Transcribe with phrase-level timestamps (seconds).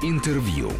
[0.00, 0.70] Интервью.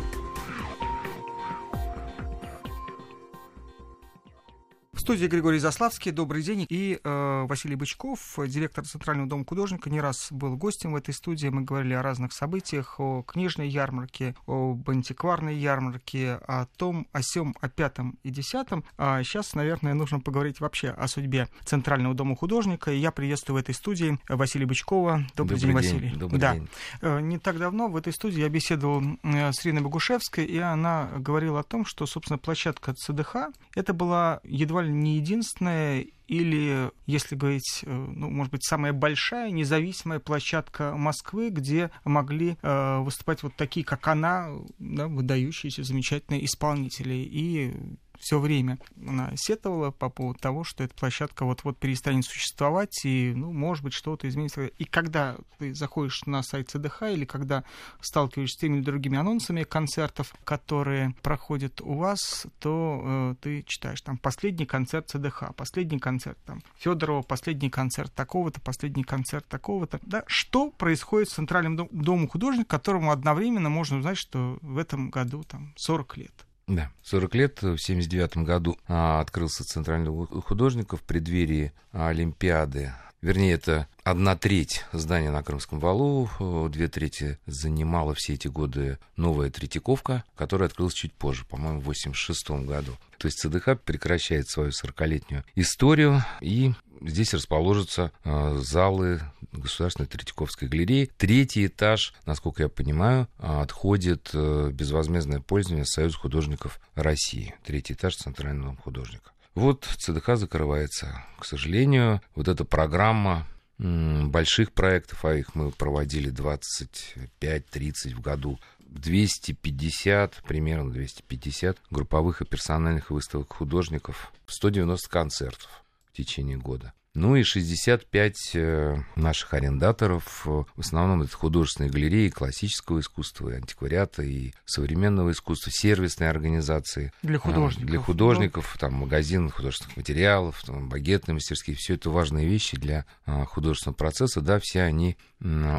[5.08, 6.12] Студии Григорий Заславский.
[6.12, 6.66] Добрый день.
[6.68, 11.48] И э, Василий Бычков, директор Центрального дома художника, не раз был гостем в этой студии.
[11.48, 17.56] Мы говорили о разных событиях, о книжной ярмарке, об антикварной ярмарке, о том, о сем,
[17.62, 18.84] о пятом и десятом.
[18.98, 22.92] А сейчас, наверное, нужно поговорить вообще о судьбе Центрального дома художника.
[22.92, 25.24] И я приветствую в этой студии Василия Бычкова.
[25.34, 26.16] Добрый, Добрый день, Василий.
[26.16, 26.52] Добрый да.
[26.52, 26.68] день.
[27.00, 31.08] Э, не так давно в этой студии я беседовал э, с Риной Богушевской, и она
[31.16, 33.36] говорила о том, что, собственно, площадка ЦДХ
[33.74, 39.50] это была едва ли не единственная или, если говорить, э, ну, может быть, самая большая
[39.50, 47.14] независимая площадка Москвы, где могли э, выступать вот такие, как она, да, выдающиеся замечательные исполнители.
[47.14, 47.74] И
[48.18, 53.52] все время она сетовала по поводу того, что эта площадка вот-вот перестанет существовать, и, ну,
[53.52, 54.66] может быть, что-то изменится.
[54.66, 57.64] И когда ты заходишь на сайт ЦДХ или когда
[58.00, 64.00] сталкиваешься с теми или другими анонсами концертов, которые проходят у вас, то э, ты читаешь
[64.00, 70.00] там последний концерт ЦДХ, последний концерт там Федорова, последний концерт такого-то, последний концерт такого-то.
[70.02, 70.24] Да?
[70.26, 75.72] Что происходит с Центральным домом художника, которому одновременно можно узнать, что в этом году там
[75.76, 76.32] 40 лет?
[76.66, 82.92] Да, 40 лет, в 79 году а, открылся Центральный художников в преддверии Олимпиады.
[83.20, 86.30] Вернее, это одна треть здания на Крымском валу,
[86.70, 92.50] две трети занимала все эти годы новая Третьяковка, которая открылась чуть позже, по-моему, в 86
[92.64, 92.92] году.
[93.18, 101.10] То есть ЦДХ прекращает свою 40-летнюю историю, и здесь расположатся э, залы Государственной Третьяковской галереи.
[101.16, 107.54] Третий этаж, насколько я понимаю, отходит э, безвозмездное пользование Союз художников России.
[107.64, 109.32] Третий этаж Центрального художника.
[109.58, 111.24] Вот ЦДХ закрывается.
[111.36, 113.44] К сожалению, вот эта программа
[113.76, 123.10] больших проектов, а их мы проводили 25-30 в году, 250, примерно 250 групповых и персональных
[123.10, 126.92] выставок художников, 190 концертов в течение года.
[127.18, 133.56] Ну и 65 э, наших арендаторов, э, в основном это художественные галереи классического искусства, и
[133.56, 137.12] антиквариата, и современного искусства, сервисные организации.
[137.22, 137.90] Для художников.
[137.90, 141.74] Для художников, там, магазин художественных материалов, там, багетные мастерские.
[141.74, 144.40] Все это важные вещи для а, художественного процесса.
[144.40, 145.16] Да, все они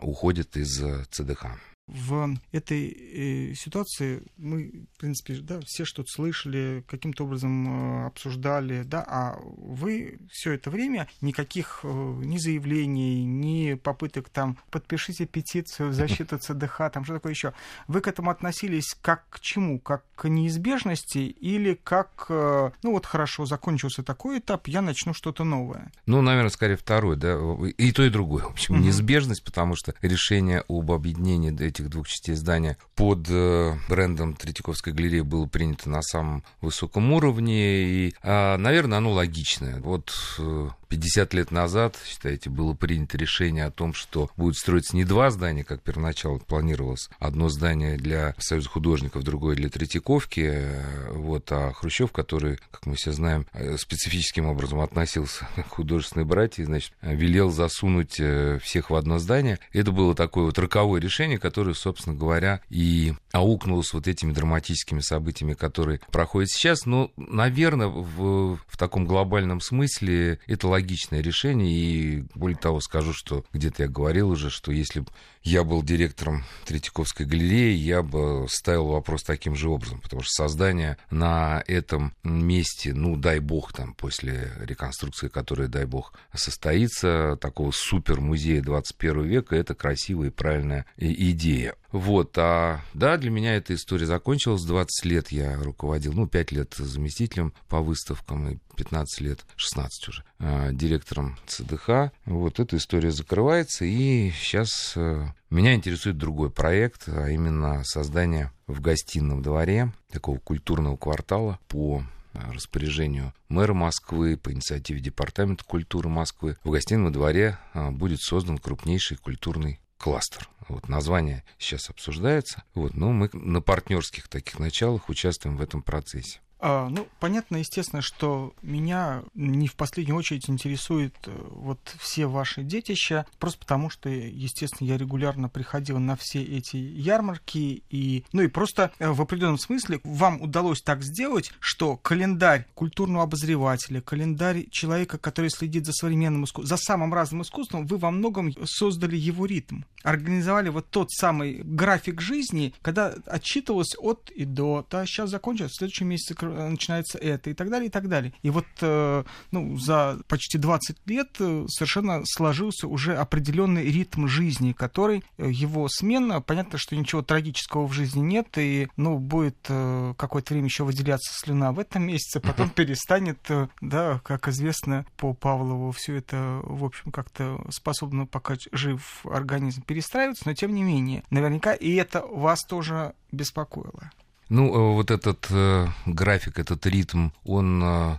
[0.02, 1.46] уходят из э, ЦДХ
[1.90, 8.84] в этой э, ситуации мы, в принципе, да, все что-то слышали, каким-то образом э, обсуждали,
[8.84, 15.90] да, а вы все это время никаких э, ни заявлений, ни попыток там подпишите петицию
[15.90, 17.54] в защиту ЦДХ, там что такое еще.
[17.88, 19.80] Вы к этому относились как к чему?
[19.80, 25.92] Как к неизбежности или как, ну вот хорошо, закончился такой этап, я начну что-то новое?
[26.06, 27.38] Ну, наверное, скорее второй, да,
[27.78, 28.44] и то, и другое.
[28.44, 33.76] В общем, неизбежность, потому что решение об объединении этих этих двух частей здания под э,
[33.88, 37.84] брендом Третьяковской галереи было принято на самом высоком уровне.
[37.84, 39.80] И, а, наверное, оно логичное.
[39.80, 45.06] Вот э, 50 лет назад, считаете, было принято решение о том, что будет строиться не
[45.06, 50.68] два здания, как первоначально планировалось, одно здание для Союза художников, другое для Третьяковки,
[51.12, 53.46] вот, а Хрущев, который, как мы все знаем,
[53.78, 59.60] специфическим образом относился к художественной братье, значит, велел засунуть э, всех в одно здание.
[59.72, 65.54] Это было такое вот роковое решение, которое, собственно говоря, и аукнулось вот этими драматическими событиями,
[65.54, 66.86] которые проходят сейчас.
[66.86, 71.72] Но, наверное, в, в таком глобальном смысле это логичное решение.
[71.72, 75.08] И более того, скажу, что где-то я говорил уже, что если бы
[75.44, 80.98] я был директором Третьяковской галереи, я бы ставил вопрос таким же образом, потому что создание
[81.12, 88.22] на этом месте, ну, дай бог, там, после реконструкции, которая, дай бог, состоится, такого супер
[88.22, 91.76] музея 21 века, это красивая и правильная идея.
[91.92, 94.64] Вот, а да, для меня эта история закончилась.
[94.64, 100.24] 20 лет я руководил, ну, 5 лет заместителем по выставкам и 15 лет, 16 уже,
[100.40, 102.12] а, директором ЦДХ.
[102.26, 108.82] Вот эта история закрывается, и сейчас э, меня интересует другой проект, а именно создание в
[108.82, 112.04] гостином дворе такого культурного квартала по
[112.34, 116.58] распоряжению мэра Москвы, по инициативе Департамента культуры Москвы.
[116.64, 120.48] В гостином дворе а, будет создан крупнейший культурный кластер.
[120.70, 122.64] Вот название сейчас обсуждается.
[122.76, 126.40] Вот, но мы на партнерских таких началах участвуем в этом процессе.
[126.62, 132.64] А, ну, понятно, естественно, что меня не в последнюю очередь интересует э, вот все ваши
[132.64, 138.48] детища, просто потому что, естественно, я регулярно приходил на все эти ярмарки, и, ну и
[138.48, 145.18] просто э, в определенном смысле вам удалось так сделать, что календарь культурного обозревателя, календарь человека,
[145.18, 149.84] который следит за современным искусством, за самым разным искусством, вы во многом создали его ритм.
[150.04, 155.78] Организовали вот тот самый график жизни, когда отчитывалось от и до, да, сейчас закончилось, в
[155.78, 158.34] следующем месяце начинается это и так далее, и так далее.
[158.42, 164.74] И вот э, ну, за почти 20 лет э, совершенно сложился уже определенный ритм жизни,
[164.74, 170.54] который э, его смена, понятно, что ничего трагического в жизни нет, и ну, будет какое-то
[170.54, 173.40] время еще выделяться слюна в этом месяце, потом перестанет,
[173.82, 180.44] да, как известно по Павлову, все это, в общем, как-то способно, пока жив организм, перестраиваться,
[180.46, 184.12] но тем не менее, наверняка и это вас тоже беспокоило.
[184.50, 188.18] Ну, э, вот этот э, график, этот ритм, он э,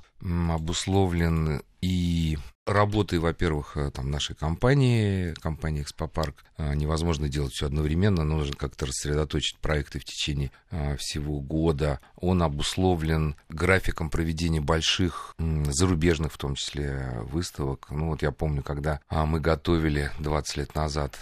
[0.53, 2.39] обусловлен и
[2.71, 8.87] работой, во-первых, э, там, нашей компании, компании «Экспопарк», э, невозможно делать все одновременно, нужно как-то
[8.87, 12.01] рассредоточить проекты в течение э, всего года.
[12.17, 17.89] Он обусловлен графиком проведения больших зарубежных, в том числе, выставок.
[17.91, 21.19] Ну вот я помню, когда мы готовили 20 лет назад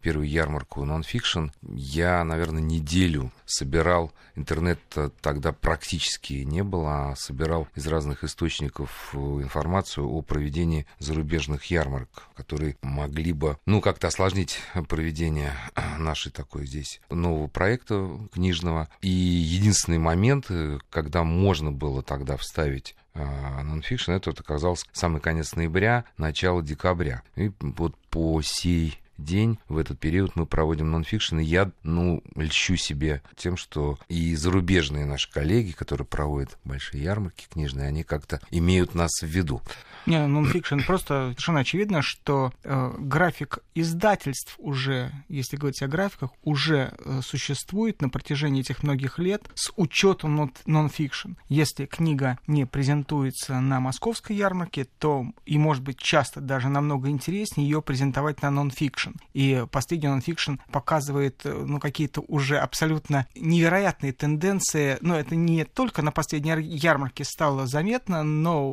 [0.00, 4.78] первую ярмарку нонфикшн, я, наверное, неделю собирал, интернет
[5.20, 12.76] тогда практически не было, а собирал из разных источников информацию о проведении зарубежных ярмарок, которые
[12.82, 14.58] могли бы, ну, как-то осложнить
[14.88, 15.52] проведение
[15.98, 18.88] нашей такой здесь нового проекта книжного.
[19.00, 25.54] И единственный момент, э, когда можно было тогда вставить нонфикшн, это вот оказался самый конец
[25.54, 27.22] ноября, начало декабря.
[27.36, 32.76] И вот по сей день в этот период мы проводим нонфикшн, и я, ну, льщу
[32.76, 38.94] себе тем, что и зарубежные наши коллеги, которые проводят большие ярмарки книжные, они как-то имеют
[38.94, 39.62] нас в виду.
[40.06, 46.94] Не, нонфикшн просто совершенно очевидно, что э, график издательств уже, если говорить о графиках, уже
[46.98, 51.32] э, существует на протяжении этих многих лет с учетом нонфикшн.
[51.48, 57.68] Если книга не презентуется на московской ярмарке, то и может быть часто даже намного интереснее
[57.68, 59.10] ее презентовать на нонфикшн.
[59.34, 64.98] И последний нонфикшн показывает э, ну, какие-то уже абсолютно невероятные тенденции.
[65.00, 68.72] Но это не только на последней ярмарке стало заметно, но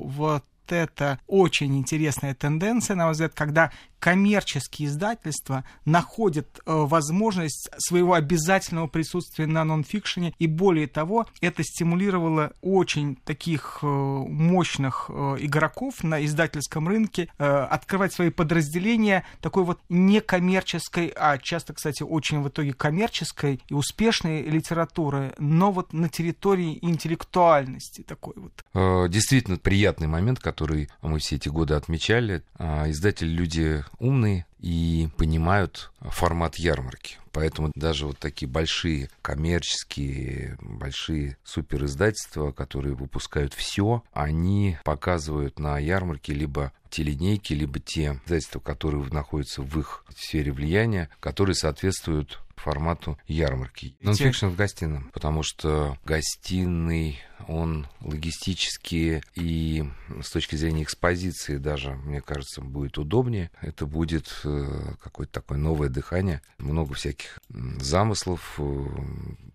[0.75, 8.87] это очень интересная тенденция, на мой взгляд, когда коммерческие издательства находят э, возможность своего обязательного
[8.87, 16.25] присутствия на нонфикшене, и более того, это стимулировало очень таких э, мощных э, игроков на
[16.25, 23.61] издательском рынке открывать свои подразделения такой вот некоммерческой, а часто, кстати, очень в итоге коммерческой
[23.67, 29.09] и успешной литературы, но вот на территории интеллектуальности такой вот.
[29.09, 30.58] Действительно приятный момент, который
[31.01, 32.43] мы все эти годы отмечали.
[32.57, 37.17] Э, издатели люди умные и понимают формат ярмарки.
[37.31, 46.33] Поэтому даже вот такие большие коммерческие, большие супериздательства, которые выпускают все, они показывают на ярмарке
[46.33, 53.17] либо те линейки, либо те издательства, которые находятся в их сфере влияния, которые соответствуют формату
[53.27, 53.95] ярмарки.
[54.01, 59.83] Нонфикшн в гостином, потому что гостиный, он логистически и
[60.21, 63.49] с точки зрения экспозиции даже, мне кажется, будет удобнее.
[63.61, 68.85] Это будет э, какое-то такое новое дыхание, много всяких замыслов, э,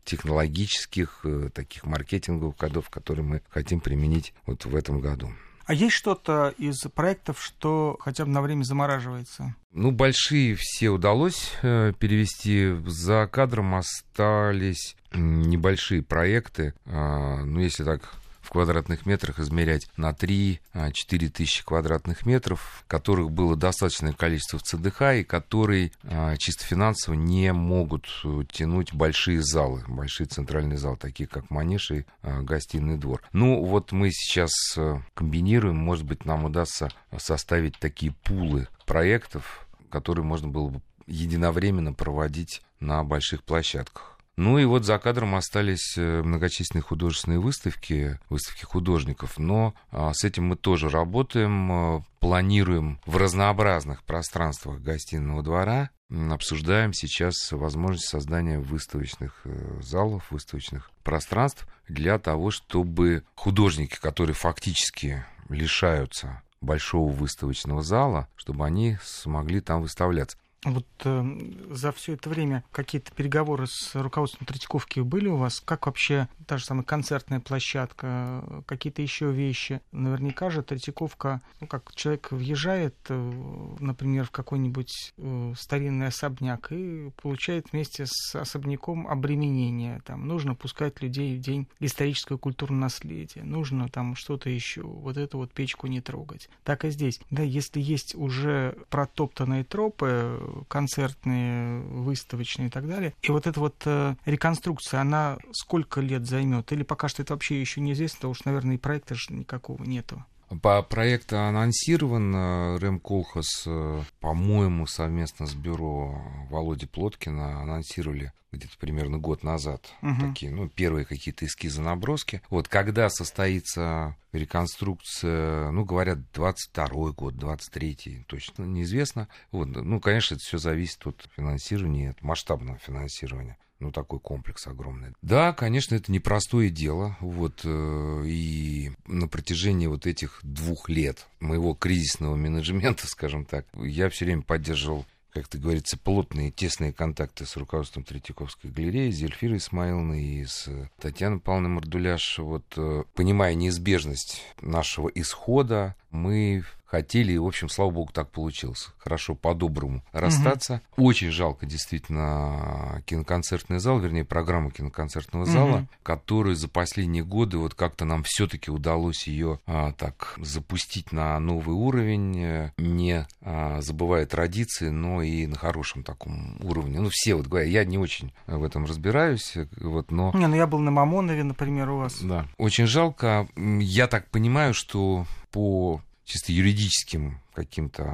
[0.04, 5.30] технологических, э, таких маркетинговых кодов, которые мы хотим применить вот в этом году.
[5.66, 9.54] А есть что-то из проектов, что хотя бы на время замораживается?
[9.72, 12.74] Ну, большие все удалось э, перевести.
[12.86, 16.74] За кадром остались небольшие проекты.
[16.84, 18.14] Э, ну, если так
[18.54, 20.90] квадратных метрах измерять на 3-4 а,
[21.28, 27.52] тысячи квадратных метров, которых было достаточное количество в ЦДХ и которые а, чисто финансово не
[27.52, 33.22] могут э, тянуть большие залы, большие центральные залы, такие как Манеж и а, гостиный двор.
[33.32, 40.24] Ну, вот мы сейчас э, комбинируем, может быть, нам удастся составить такие пулы проектов, которые
[40.24, 44.13] можно было бы единовременно проводить на больших площадках.
[44.36, 50.24] Ну и вот за кадром остались э, многочисленные художественные выставки, выставки художников, но а, с
[50.24, 55.90] этим мы тоже работаем, а, планируем в разнообразных пространствах гостиного двора,
[56.30, 65.24] обсуждаем сейчас возможность создания выставочных э, залов, выставочных пространств для того, чтобы художники, которые фактически
[65.48, 70.38] лишаются большого выставочного зала, чтобы они смогли там выставляться.
[70.64, 71.24] Вот э,
[71.70, 75.60] за все это время какие-то переговоры с руководством Третьяковки были у вас?
[75.60, 79.82] Как вообще та же самая концертная площадка, какие-то еще вещи?
[79.92, 87.10] Наверняка же Третьяковка, ну как человек въезжает, э, например, в какой-нибудь э, старинный особняк и
[87.20, 90.00] получает вместе с особняком обременение.
[90.06, 95.38] Там нужно пускать людей в день исторического культурного наследия, нужно там что-то еще, вот эту
[95.38, 96.48] вот печку не трогать.
[96.62, 97.20] Так и здесь.
[97.30, 103.14] Да, если есть уже протоптанные тропы, концертные, выставочные и так далее.
[103.22, 106.72] И вот эта вот э, реконструкция, она сколько лет займет?
[106.72, 110.24] Или пока что это вообще еще неизвестно, потому что, наверное, и проекта же никакого нету.
[110.62, 118.78] По проекту анонсирован э, Рэм Колхас, э, по-моему, совместно с бюро Володи Плоткина анонсировали где-то
[118.78, 120.28] примерно год назад угу.
[120.28, 122.40] такие, ну, первые какие-то эскизы наброски.
[122.50, 129.28] Вот когда состоится реконструкция, ну, говорят, 22 год, 23 точно неизвестно.
[129.50, 135.12] Вот, ну, конечно, это все зависит от финансирования, от масштабного финансирования ну, такой комплекс огромный.
[135.20, 141.74] Да, конечно, это непростое дело, вот, э, и на протяжении вот этих двух лет моего
[141.74, 147.56] кризисного менеджмента, скажем так, я все время поддерживал как это говорится, плотные, тесные контакты с
[147.56, 150.68] руководством Третьяковской галереи, с Зельфирой Исмаиловной и с
[151.00, 152.38] Татьяной Павловной Мардуляш.
[152.38, 156.64] Вот, э, понимая неизбежность нашего исхода, мы
[156.94, 158.90] хотели, и, в общем, слава богу, так получилось.
[158.98, 160.80] Хорошо по-доброму расстаться.
[160.96, 161.08] Угу.
[161.08, 165.88] Очень жалко, действительно, киноконцертный зал, вернее, программу киноконцертного зала, угу.
[166.04, 171.74] которую за последние годы вот как-то нам все-таки удалось ее а, так запустить на новый
[171.74, 177.00] уровень, э, не а, забывая традиции, но и на хорошем таком уровне.
[177.00, 180.30] Ну, все вот говорят, я не очень в этом разбираюсь, вот, но...
[180.32, 182.20] Не, ну я был на Мамонове, например, у вас.
[182.20, 182.46] Да.
[182.56, 183.48] Очень жалко.
[183.56, 188.04] Я так понимаю, что по чисто юридическим каким-то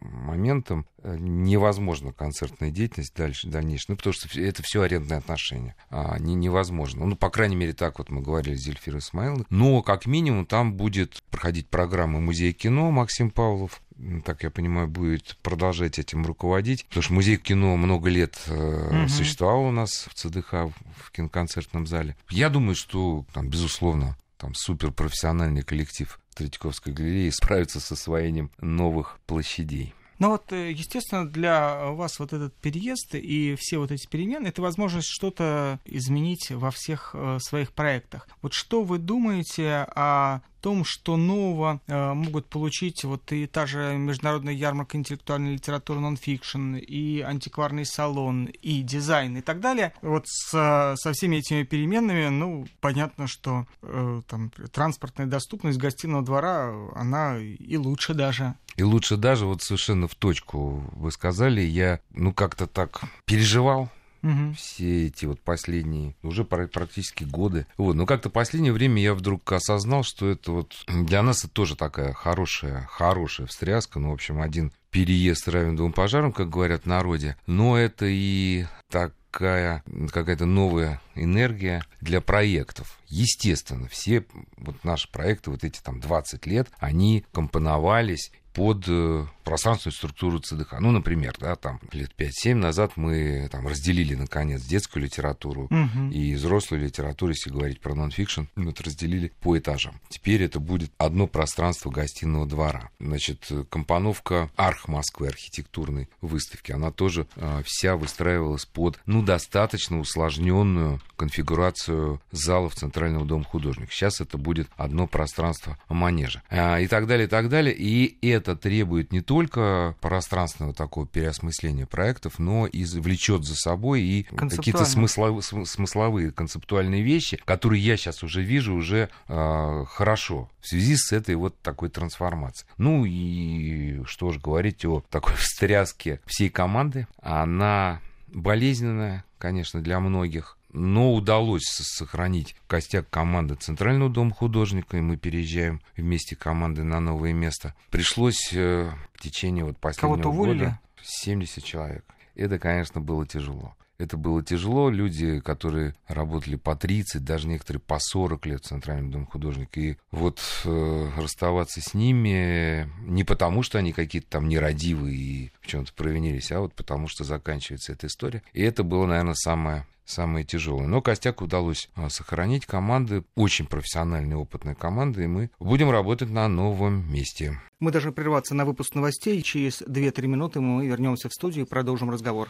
[0.00, 3.86] моментам э, невозможно концертная деятельность дальше, дальнейшая.
[3.88, 5.74] Ну, потому что это все арендные отношения.
[5.90, 7.04] А, не, невозможно.
[7.04, 9.46] Ну, по крайней мере, так вот мы говорили с Зельфирой Исмаиловной.
[9.50, 13.82] Но, как минимум, там будет проходить программа музея кино Максим Павлов.
[14.24, 16.86] Так я понимаю, будет продолжать этим руководить.
[16.86, 19.08] Потому что музей кино много лет э, угу.
[19.08, 22.16] существовал у нас в ЦДХ, в киноконцертном зале.
[22.30, 29.94] Я думаю, что там, безусловно, там суперпрофессиональный коллектив Третьяковской галереи справиться с освоением новых площадей.
[30.18, 34.62] Ну вот, э, естественно, для вас вот этот переезд и все вот эти перемены, это
[34.62, 38.28] возможность что-то изменить во всех э, своих проектах.
[38.40, 43.96] Вот что вы думаете о том, что нового э, могут получить вот и та же
[43.96, 49.92] международная ярмарка интеллектуальной литературы нонфикшн, и антикварный салон, и дизайн, и так далее.
[50.02, 56.74] Вот с, со всеми этими переменными, ну, понятно, что э, там транспортная доступность гостиного двора,
[56.94, 58.54] она и лучше даже.
[58.76, 63.90] И лучше даже, вот совершенно в точку вы сказали, я, ну, как-то так переживал
[64.26, 64.54] угу.
[64.54, 67.66] все эти вот последние, уже практически годы.
[67.76, 71.76] Вот, но как-то последнее время я вдруг осознал, что это вот для нас это тоже
[71.76, 73.98] такая хорошая, хорошая встряска.
[73.98, 77.36] Ну, в общем, один переезд равен двум пожарам, как говорят в народе.
[77.46, 82.98] Но это и так такая какая-то новая энергия для проектов.
[83.08, 84.24] Естественно, все
[84.56, 90.80] вот наши проекты, вот эти там 20 лет, они компоновались под э, пространственную структуру ЦДХ.
[90.80, 96.10] Ну, например, да, там лет 5-7 назад мы там разделили, наконец, детскую литературу угу.
[96.10, 100.00] и взрослую литературу, если говорить про нонфикшн, мы это разделили по этажам.
[100.08, 102.88] Теперь это будет одно пространство гостиного двора.
[102.98, 111.02] Значит, компоновка арх Москвы архитектурной выставки, она тоже э, вся выстраивалась под, ну, достаточно усложненную
[111.16, 113.92] конфигурацию залов Центрального дома художника.
[113.92, 116.42] Сейчас это будет одно пространство манежа.
[116.50, 117.74] А, и так далее, и так далее.
[117.76, 124.02] И это это требует не только пространственного такого переосмысления проектов, но и влечет за собой
[124.02, 130.68] и какие-то смысловые, смысловые концептуальные вещи, которые я сейчас уже вижу уже э, хорошо в
[130.68, 132.68] связи с этой вот такой трансформацией.
[132.78, 137.06] Ну и что же говорить о такой встряске всей команды.
[137.20, 145.16] Она болезненная, конечно, для многих но удалось сохранить костяк команды Центрального дома художника, и мы
[145.16, 147.74] переезжаем вместе команды на новое место.
[147.90, 152.04] Пришлось э, в течение вот последнего года 70 человек.
[152.34, 153.74] Это, конечно, было тяжело.
[153.98, 154.90] Это было тяжело.
[154.90, 159.80] Люди, которые работали по 30, даже некоторые по 40 лет в Центральном доме художника.
[159.80, 165.66] И вот э, расставаться с ними не потому, что они какие-то там нерадивые и в
[165.66, 168.42] чем-то провинились, а вот потому, что заканчивается эта история.
[168.52, 170.86] И это было, наверное, самое самые тяжелые.
[170.86, 172.64] Но костяк удалось а, сохранить.
[172.64, 177.60] Команды, очень профессиональные, опытные команды, и мы будем работать на новом месте.
[177.80, 179.42] Мы должны прерваться на выпуск новостей.
[179.42, 182.48] Через 2-3 минуты мы вернемся в студию и продолжим разговор.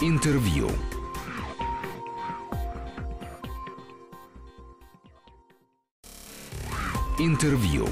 [0.00, 0.70] Интервью.
[7.18, 7.86] Интервью.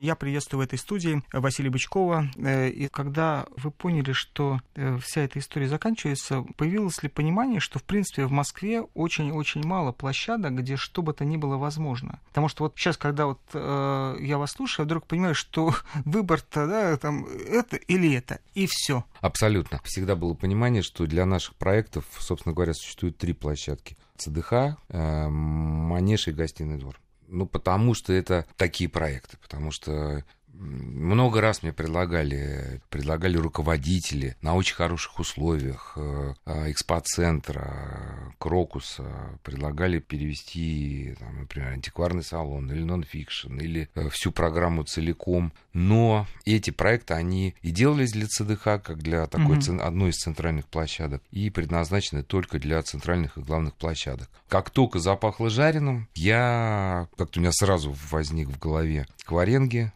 [0.00, 2.30] Я приветствую в этой студии Василия Бычкова.
[2.36, 7.78] Э, и когда вы поняли, что э, вся эта история заканчивается, появилось ли понимание, что,
[7.78, 12.20] в принципе, в Москве очень-очень мало площадок, где что бы то ни было возможно?
[12.28, 15.74] Потому что вот сейчас, когда вот э, я вас слушаю, я вдруг понимаю, что
[16.04, 19.04] выбор-то, да, там, это или это, и все.
[19.20, 19.80] Абсолютно.
[19.84, 23.96] Всегда было понимание, что для наших проектов, собственно говоря, существует три площадки.
[24.18, 26.96] ЦДХ, э, Манеж и Гостиный двор.
[27.28, 30.24] Ну, потому что это такие проекты, потому что
[30.58, 39.98] много раз мне предлагали, предлагали руководители на очень хороших условиях э, э, экспоцентра, Крокуса, предлагали
[39.98, 45.52] перевести, там, например, антикварный салон или нон-фикшн, или э, всю программу целиком.
[45.72, 49.80] Но эти проекты, они и делались для ЦДХ, как для такой mm-hmm.
[49.80, 54.28] одной из центральных площадок, и предназначены только для центральных и главных площадок.
[54.48, 59.92] Как только запахло жареным, я, как-то у меня сразу возник в голове Кваренги,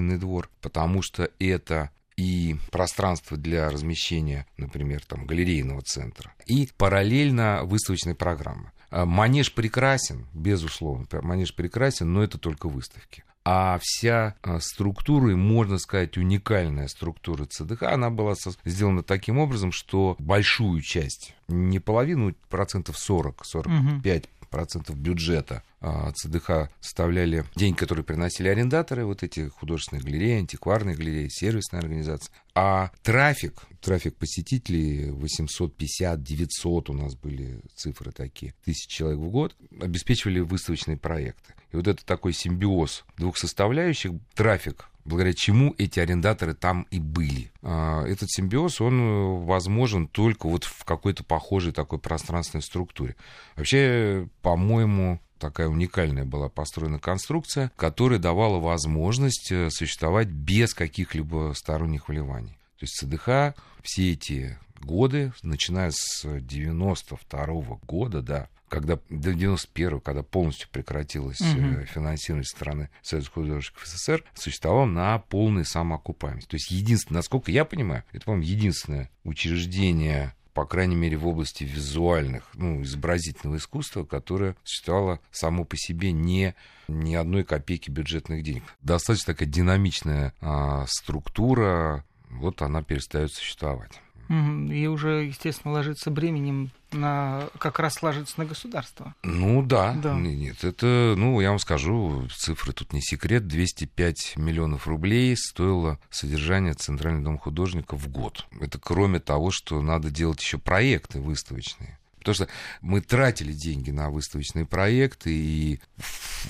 [0.00, 7.62] гостиный двор, потому что это и пространство для размещения, например, там, галерейного центра, и параллельно
[7.64, 8.72] выставочной программы.
[8.90, 13.24] А, манеж прекрасен, безусловно, манеж прекрасен, но это только выставки.
[13.42, 18.34] А вся а, структура, можно сказать, уникальная структура ЦДХ, она была
[18.66, 26.70] сделана таким образом, что большую часть, не половину, процентов 40, 45 процентов бюджета а, ЦДХ
[26.80, 32.32] составляли деньги, которые приносили арендаторы, вот эти художественные галереи, антикварные галереи, сервисные организации.
[32.54, 40.40] А трафик, трафик посетителей 850-900 у нас были цифры такие, тысяч человек в год, обеспечивали
[40.40, 41.54] выставочные проекты.
[41.72, 47.52] И вот это такой симбиоз двух составляющих, трафик благодаря чему эти арендаторы там и были.
[47.62, 53.16] А, этот симбиоз, он э, возможен только вот в какой-то похожей такой пространственной структуре.
[53.56, 62.08] Вообще, по-моему, такая уникальная была построена конструкция, которая давала возможность э, существовать без каких-либо сторонних
[62.08, 62.56] вливаний.
[62.78, 70.00] То есть ЦДХ все эти годы, начиная с 92 -го года, да, когда до 91
[70.00, 71.84] когда полностью прекратилось угу.
[71.84, 76.48] финансирование со стороны Союза художников СССР, существовал на полной самоокупаемости.
[76.48, 81.62] То есть единственное, насколько я понимаю, это, по-моему, единственное учреждение по крайней мере, в области
[81.62, 86.56] визуальных, ну, изобразительного искусства, которое существовало само по себе не
[86.88, 88.64] ни одной копейки бюджетных денег.
[88.82, 93.92] Достаточно такая динамичная а, структура, вот она перестает существовать.
[94.30, 99.14] И уже, естественно, ложится бременем на, как раз ложится на государство.
[99.24, 99.94] Ну да.
[99.94, 100.14] да.
[100.14, 103.48] Нет, это, ну, я вам скажу, цифры тут не секрет.
[103.48, 108.46] 205 миллионов рублей стоило содержание Центрального дома художника в год.
[108.60, 111.98] Это кроме того, что надо делать еще проекты выставочные.
[112.18, 112.48] Потому что
[112.82, 115.80] мы тратили деньги на выставочные проекты, и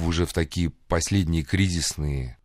[0.01, 2.37] уже в такие последние кризисные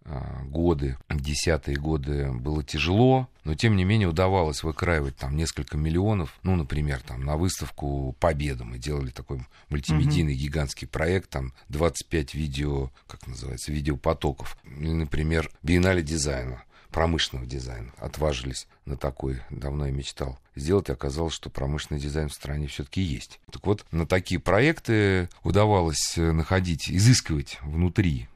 [0.46, 6.56] годы, десятые годы было тяжело, но тем не менее удавалось выкраивать там несколько миллионов, ну,
[6.56, 10.38] например, там на выставку Победа мы делали такой мультимедийный mm-hmm.
[10.38, 16.64] гигантский проект, там 25 видео, как называется, видеопотоков, или, например, Биеннале дизайна
[16.96, 17.92] промышленного дизайна.
[17.98, 23.42] Отважились на такой, давно я мечтал сделать, оказалось, что промышленный дизайн в стране все-таки есть.
[23.52, 28.35] Так вот, на такие проекты удавалось э, находить, изыскивать внутри а,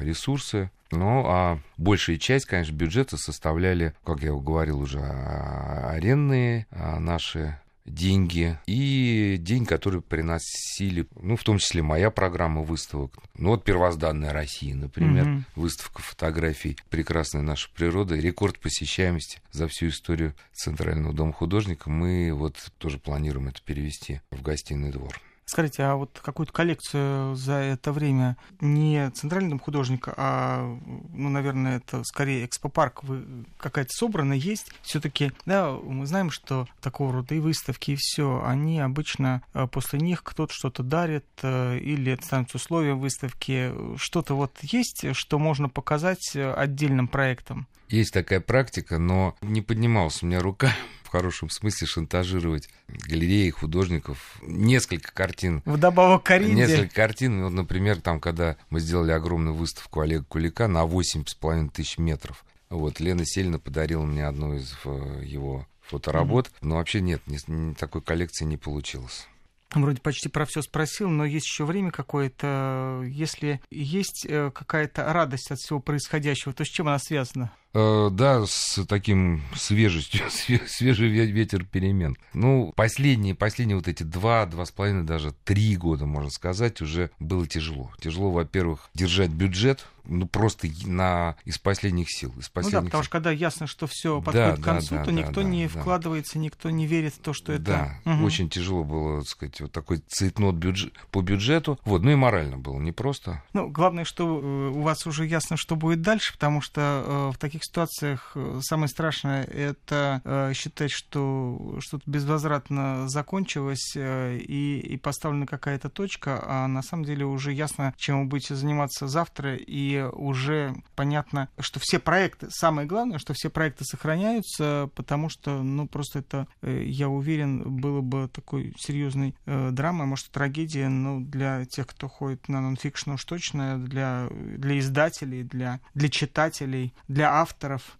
[0.00, 0.70] ресурсы.
[0.90, 7.58] Ну, а большая часть, конечно, бюджета составляли, как я говорил уже, а, арендные а, наши
[7.84, 13.12] деньги и деньги, которые приносили, ну, в том числе моя программа выставок.
[13.34, 15.42] Ну, вот «Первозданная Россия», например, mm-hmm.
[15.56, 21.90] выставка фотографий прекрасной нашей природы, рекорд посещаемости за всю историю Центрального дома художника.
[21.90, 25.18] Мы вот тоже планируем это перевести в гостиный двор.
[25.44, 30.78] Скажите, а вот какую-то коллекцию за это время не центральный дом художника, а,
[31.12, 33.24] ну, наверное, это скорее экспопарк вы
[33.58, 34.72] какая-то собрана есть?
[34.82, 39.98] Все-таки, да, мы знаем, что такого рода и выставки, и все, они обычно э, после
[39.98, 43.72] них кто-то что-то дарит, э, или это становится условием выставки.
[43.96, 47.66] Что-то вот есть, что можно показать э, отдельным проектом?
[47.88, 50.72] Есть такая практика, но не поднималась у меня рука
[51.12, 54.38] хорошем смысле шантажировать галереи художников.
[54.42, 55.62] Несколько картин.
[55.66, 56.54] Вдобавок к аренде.
[56.54, 57.44] Несколько картин.
[57.44, 62.98] Вот, например, там, когда мы сделали огромную выставку Олега Кулика на 8,5 тысяч метров Вот,
[62.98, 66.58] Лена Сельна подарила мне одну из э, его фоторабот, mm-hmm.
[66.62, 69.28] но вообще нет, ни, ни такой коллекции не получилось.
[69.74, 73.02] Вроде почти про все спросил, но есть еще время какое-то.
[73.06, 77.52] Если есть э, какая-то радость от всего происходящего, то с чем она связана?
[77.74, 80.22] Э, да, с таким свежестью,
[80.66, 82.16] свежий ветер перемен.
[82.34, 87.10] Ну, последние, последние вот эти два, два с половиной, даже три года, можно сказать, уже
[87.18, 87.90] было тяжело.
[88.00, 92.34] Тяжело, во-первых, держать бюджет, ну, просто на, из последних сил.
[92.38, 93.06] Из последних ну да, потому сил.
[93.06, 95.68] что когда ясно, что все подходит да, к концу, да, то да, никто да, не
[95.68, 95.80] да.
[95.80, 97.62] вкладывается, никто не верит в то, что это...
[97.62, 98.24] Да, Мгм.
[98.24, 101.78] очень тяжело было, так сказать, вот такой цейтнот бюджет, по бюджету.
[101.84, 103.42] Вот, ну и морально было непросто.
[103.52, 107.38] Ну, главное, что э, у вас уже ясно, что будет дальше, потому что э, в
[107.38, 114.96] таких ситуациях э, самое страшное это э, считать, что что-то безвозвратно закончилось э, и, и
[114.96, 120.00] поставлена какая-то точка, а на самом деле уже ясно, чем вы будете заниматься завтра, и
[120.00, 126.20] уже понятно, что все проекты, самое главное, что все проекты сохраняются, потому что, ну, просто
[126.20, 132.48] это, я уверен, было бы такой серьезной драмой, может, трагедия, ну, для тех, кто ходит
[132.48, 137.51] на нонфикшн уж точно, для, для издателей, для, для читателей, для авторов.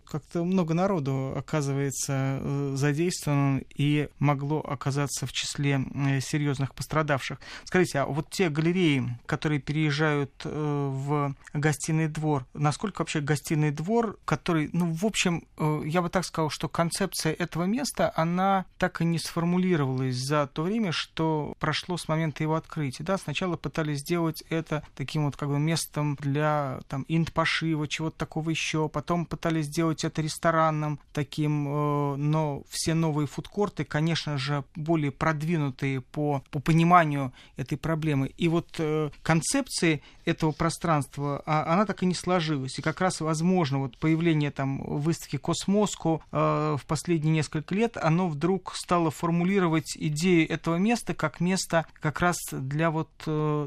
[0.04, 5.80] Как-то много народу оказывается э, задействовано и могло оказаться в числе
[6.20, 7.38] серьезных пострадавших.
[7.64, 14.18] Скажите, а вот те галереи, которые переезжают э, в гостиный двор, насколько вообще гостиный двор,
[14.24, 19.00] который, ну, в общем, э, я бы так сказал, что концепция этого места, она так
[19.00, 23.04] и не сформулировалась за то время, что прошло с момента его открытия.
[23.04, 28.50] Да, сначала пытались сделать это таким вот как бы местом для там инт-пошива, чего-то такого
[28.50, 35.10] еще, потом пытались сделать это ресторанным таким, э, но все новые фудкорты, конечно же, более
[35.10, 38.28] продвинутые по, по пониманию этой проблемы.
[38.36, 42.78] И вот э, концепции этого пространства, а, она так и не сложилась.
[42.78, 48.28] И как раз, возможно, вот появление там выставки Cosmoscow э, в последние несколько лет, оно
[48.28, 53.10] вдруг стало формулировать идею этого места как место как раз для вот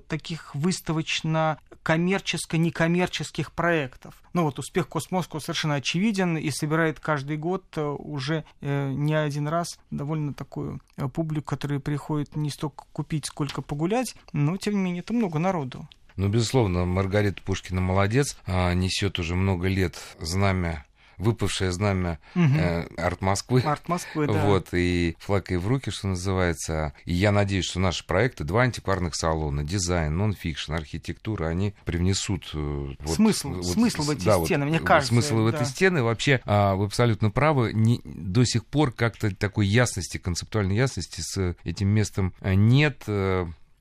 [0.08, 4.16] таких выставочно-коммерческо-некоммерческих проектов.
[4.34, 9.48] Ну вот успех Cosmoscow совершенно очевиден и собирает каждый год э, уже э, не один
[9.48, 14.82] раз довольно такую э, публику, которая приходит не столько купить, сколько погулять, но тем не
[14.82, 15.88] менее это много народу.
[16.16, 20.86] Ну, безусловно, Маргарита Пушкина молодец, а, несет уже много лет знамя
[21.18, 22.58] выпавшее знамя Мгм.
[22.58, 23.62] э, арт Москвы.
[23.62, 24.46] Арт Москвы, да.
[24.46, 26.94] Вот, и флаг ей в руки, что называется.
[27.06, 32.50] И я надеюсь, что наши проекты, два антикварных салона, дизайн, нон-фикшн, архитектура, они привнесут...
[32.54, 35.58] э, вот, Смысл, смысл в эти да, вот, стены, мне вот кажется, Смысл в да.
[35.58, 36.04] эти стены.
[36.04, 41.56] Вообще, а, вы абсолютно правы, не, до сих пор как-то такой ясности, концептуальной ясности с
[41.64, 43.04] этим местом э, нет.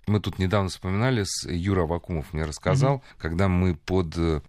[0.06, 4.40] Э, Мы тут недавно вспоминали, с Юра Вакумов мне рассказал, когда мы под э,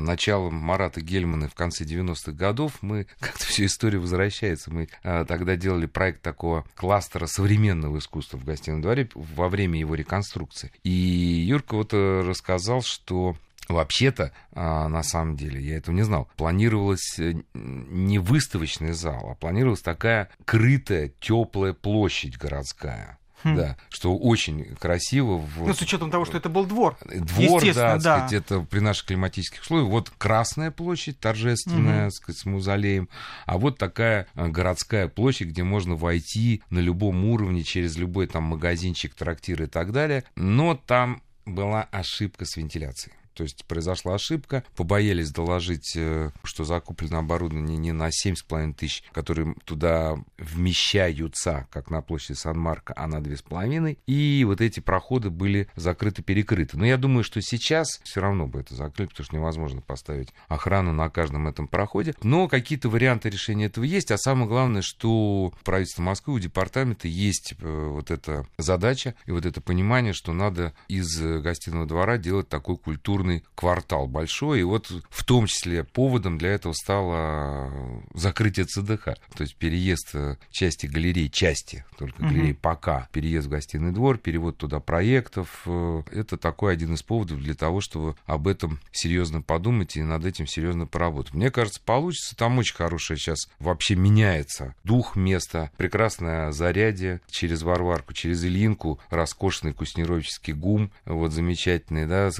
[0.00, 4.70] началом Марата Гельмана в конце 90-х годов, мы как-то всю историю возвращается.
[4.72, 9.94] Мы э, тогда делали проект такого кластера современного искусства в гостином дворе во время его
[9.94, 10.72] реконструкции.
[10.82, 13.36] И Юрка вот э, рассказал, что
[13.68, 16.28] Вообще-то, а, на самом деле, я этого не знал.
[16.36, 23.18] Планировалось э, не выставочный зал, а планировалась такая крытая, теплая площадь городская.
[23.44, 23.56] Хм.
[23.56, 25.36] Да, что очень красиво.
[25.36, 25.68] Вот.
[25.68, 26.96] Ну, с учетом того, что это был двор.
[27.04, 28.00] Двор, да, да.
[28.00, 29.88] сказать, это при наших климатических условиях.
[29.88, 33.08] Вот Красная площадь торжественная, так сказать, с мавзолеем,
[33.44, 38.44] а вот такая э, городская площадь, где можно войти на любом уровне через любой там
[38.44, 40.24] магазинчик, трактир и так далее.
[40.36, 43.14] Но там была ошибка с вентиляцией.
[43.34, 49.54] То есть произошла ошибка, побоялись доложить, э, что закуплено оборудование не на 7,5 тысяч, которые
[49.64, 53.98] туда вмещаются, как на площади Сан-Марко, а на 2,5.
[54.06, 56.76] И вот эти проходы были закрыты-перекрыты.
[56.76, 60.92] Но я думаю, что сейчас все равно бы это закрыли, потому что невозможно поставить охрану
[60.92, 62.14] на каждом этом проходе.
[62.22, 64.10] Но какие-то варианты решения этого есть.
[64.10, 69.32] А самое главное, что у правительства Москвы, у департамента есть э, вот эта задача и
[69.32, 73.23] вот это понимание, что надо из э, гостиного двора делать такой культурный
[73.54, 74.60] квартал большой.
[74.60, 79.04] И вот в том числе поводом для этого стало э, закрытие ЦДХ.
[79.04, 82.28] То есть переезд э, части галерей, части только Мгм.
[82.32, 85.62] галерей пока, переезд в гостиный двор, перевод туда проектов.
[85.66, 90.24] э, Это такой один из поводов для того, чтобы об этом серьезно подумать и над
[90.24, 91.34] этим серьезно поработать.
[91.34, 92.36] Мне кажется, получится.
[92.36, 95.70] Там очень хорошее сейчас вообще меняется дух места.
[95.76, 102.30] Прекрасное зарядье через Варварку, через Ильинку, роскошный куснировический гум, вот замечательный, да,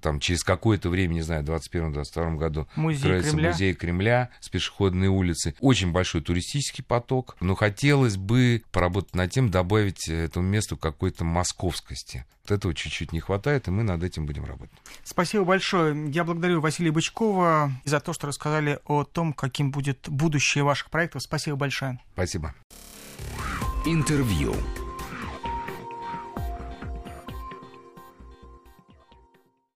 [0.00, 3.50] там через какое-то время, не знаю, в 2021-2022 году Музей откроется Кремля.
[3.50, 5.56] музей Кремля с пешеходной улицы.
[5.58, 12.24] Очень большой туристический поток, но хотелось бы поработать над тем, добавить этому месту какой-то московскости.
[12.44, 14.76] Вот этого чуть-чуть не хватает, и мы над этим будем работать.
[15.02, 16.10] Спасибо большое.
[16.12, 21.22] Я благодарю Василия Бычкова за то, что рассказали о том, каким будет будущее ваших проектов.
[21.22, 21.98] Спасибо большое.
[22.14, 22.54] Спасибо.
[23.84, 24.54] Интервью.